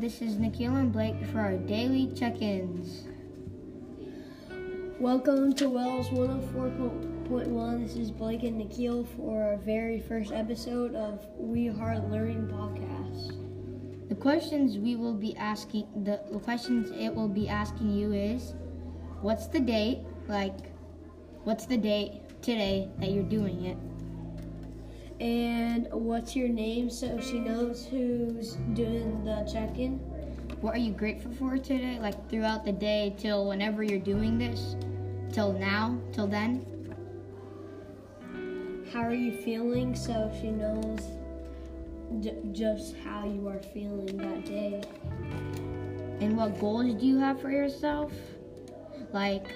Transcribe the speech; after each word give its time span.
this 0.00 0.20
is 0.20 0.38
Nikhil 0.38 0.74
and 0.74 0.92
Blake 0.92 1.24
for 1.26 1.38
our 1.38 1.56
daily 1.56 2.12
check 2.14 2.42
ins. 2.42 3.04
Welcome 4.98 5.52
to 5.54 5.68
Wells 5.68 6.08
104.1. 6.08 7.82
This 7.82 7.96
is 7.96 8.10
Blake 8.10 8.42
and 8.42 8.58
Nikhil 8.58 9.04
for 9.04 9.42
our 9.42 9.56
very 9.56 10.00
first 10.00 10.32
episode 10.32 10.96
of 10.96 11.24
We 11.38 11.68
Are 11.68 11.98
Learning 11.98 12.48
podcast. 12.48 14.08
The 14.08 14.16
questions 14.16 14.78
we 14.78 14.96
will 14.96 15.14
be 15.14 15.36
asking, 15.36 15.86
the, 16.04 16.20
the 16.30 16.40
questions 16.40 16.90
it 16.90 17.14
will 17.14 17.28
be 17.28 17.48
asking 17.48 17.90
you 17.90 18.12
is 18.12 18.54
what's 19.22 19.46
the 19.46 19.60
date? 19.60 20.00
Like, 20.26 20.72
what's 21.44 21.66
the 21.66 21.76
date 21.78 22.42
today 22.42 22.90
that 22.98 23.12
you're 23.12 23.22
doing 23.22 23.64
it? 23.64 23.78
And 25.20 25.88
what's 25.92 26.36
your 26.36 26.48
name 26.48 26.90
so 26.90 27.18
she 27.20 27.38
knows 27.38 27.86
who's 27.86 28.54
doing 28.74 29.24
the 29.24 29.48
check 29.50 29.78
in? 29.78 29.98
What 30.60 30.74
are 30.74 30.78
you 30.78 30.92
grateful 30.92 31.32
for 31.32 31.56
today? 31.56 31.98
Like, 32.00 32.28
throughout 32.28 32.64
the 32.64 32.72
day 32.72 33.14
till 33.18 33.48
whenever 33.48 33.82
you're 33.82 33.98
doing 33.98 34.38
this? 34.38 34.76
Till 35.32 35.52
now? 35.52 35.98
Till 36.12 36.26
then? 36.26 36.66
How 38.92 39.00
are 39.00 39.14
you 39.14 39.32
feeling 39.32 39.94
so 39.94 40.30
she 40.40 40.50
knows 40.50 41.00
just 42.52 42.94
how 43.04 43.26
you 43.26 43.48
are 43.48 43.58
feeling 43.58 44.16
that 44.18 44.44
day? 44.44 44.82
And 46.20 46.36
what 46.36 46.58
goals 46.60 46.94
do 46.94 47.06
you 47.06 47.18
have 47.18 47.40
for 47.40 47.50
yourself? 47.50 48.12
Like, 49.12 49.46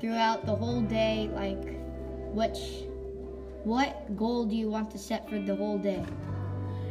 throughout 0.00 0.44
the 0.46 0.54
whole 0.54 0.82
day, 0.82 1.30
like, 1.34 1.78
which, 2.34 2.84
what 3.66 4.16
goal 4.16 4.44
do 4.44 4.54
you 4.54 4.70
want 4.70 4.92
to 4.92 4.96
set 4.96 5.28
for 5.28 5.40
the 5.40 5.56
whole 5.56 5.76
day? 5.76 6.04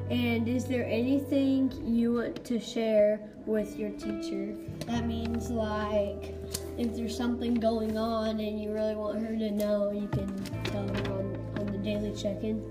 And 0.10 0.46
is 0.46 0.66
there 0.66 0.86
anything 0.86 1.72
you 1.86 2.16
want 2.16 2.44
to 2.44 2.60
share 2.60 3.22
with 3.46 3.80
your 3.80 3.92
teacher? 3.92 4.54
That 4.86 5.08
means, 5.08 5.50
like, 5.50 6.36
if 6.78 6.94
there's 6.98 7.16
something 7.16 7.54
going 7.54 7.98
on 7.98 8.42
and 8.42 8.62
you 8.62 8.74
really 8.74 8.94
want 8.94 9.26
her 9.26 9.38
to 9.38 9.52
know, 9.52 9.90
you 9.94 10.10
can 10.10 10.28
tell 10.66 10.86
her 10.86 11.14
on, 11.14 11.56
on 11.60 11.66
the 11.68 11.78
daily 11.78 12.14
check 12.14 12.44
in. 12.44 12.62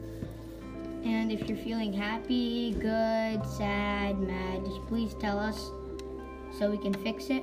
And 1.02 1.32
if 1.32 1.48
you're 1.48 1.56
feeling 1.56 1.94
happy, 1.94 2.72
good, 2.72 3.40
sad, 3.56 4.18
mad, 4.20 4.66
just 4.66 4.86
please 4.86 5.14
tell 5.14 5.38
us 5.38 5.70
so 6.58 6.70
we 6.70 6.76
can 6.76 6.92
fix 6.92 7.30
it. 7.30 7.42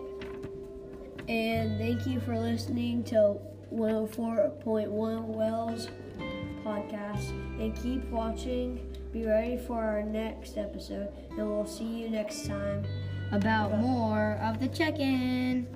And 1.28 1.80
thank 1.80 2.06
you 2.06 2.20
for 2.20 2.38
listening 2.38 3.04
to 3.06 3.40
104.1 3.74 5.26
Wells 5.26 5.88
podcast. 6.66 7.30
And 7.60 7.76
keep 7.82 8.10
watching. 8.10 8.88
Be 9.12 9.26
ready 9.26 9.58
for 9.58 9.84
our 9.84 10.04
next 10.04 10.58
episode. 10.58 11.10
And 11.32 11.50
we'll 11.50 11.66
see 11.66 12.02
you 12.02 12.10
next 12.10 12.48
time. 12.48 12.86
About 13.32 13.78
more 13.78 14.40
of 14.42 14.60
the 14.60 14.68
check 14.68 15.00
in. 15.00 15.68